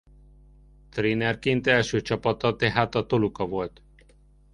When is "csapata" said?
2.01-2.55